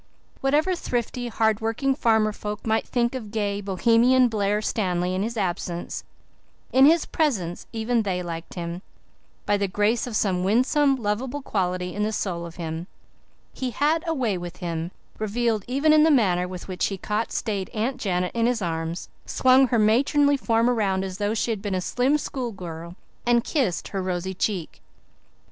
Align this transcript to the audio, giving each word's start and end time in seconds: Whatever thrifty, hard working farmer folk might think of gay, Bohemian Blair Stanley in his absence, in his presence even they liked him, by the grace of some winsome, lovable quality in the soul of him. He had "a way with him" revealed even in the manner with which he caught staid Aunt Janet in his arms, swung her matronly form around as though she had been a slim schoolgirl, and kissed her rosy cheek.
Whatever 0.39 0.73
thrifty, 0.75 1.27
hard 1.27 1.61
working 1.61 1.93
farmer 1.93 2.31
folk 2.33 2.65
might 2.65 2.87
think 2.87 3.13
of 3.13 3.29
gay, 3.29 3.61
Bohemian 3.61 4.29
Blair 4.29 4.59
Stanley 4.59 5.13
in 5.13 5.21
his 5.21 5.37
absence, 5.37 6.03
in 6.73 6.87
his 6.87 7.05
presence 7.05 7.67
even 7.71 8.01
they 8.01 8.23
liked 8.23 8.55
him, 8.55 8.81
by 9.45 9.57
the 9.57 9.67
grace 9.67 10.07
of 10.07 10.15
some 10.15 10.43
winsome, 10.43 10.95
lovable 10.95 11.43
quality 11.43 11.93
in 11.93 12.01
the 12.01 12.11
soul 12.11 12.47
of 12.47 12.55
him. 12.55 12.87
He 13.53 13.69
had 13.69 14.03
"a 14.07 14.13
way 14.15 14.39
with 14.39 14.57
him" 14.57 14.89
revealed 15.19 15.63
even 15.67 15.93
in 15.93 16.01
the 16.01 16.09
manner 16.09 16.47
with 16.47 16.67
which 16.67 16.87
he 16.87 16.97
caught 16.97 17.31
staid 17.31 17.69
Aunt 17.69 17.97
Janet 17.97 18.31
in 18.33 18.47
his 18.47 18.59
arms, 18.59 19.07
swung 19.27 19.67
her 19.67 19.77
matronly 19.77 20.35
form 20.35 20.67
around 20.67 21.03
as 21.03 21.19
though 21.19 21.35
she 21.35 21.51
had 21.51 21.61
been 21.61 21.75
a 21.75 21.79
slim 21.79 22.17
schoolgirl, 22.17 22.95
and 23.23 23.43
kissed 23.43 23.89
her 23.89 24.01
rosy 24.01 24.33
cheek. 24.33 24.81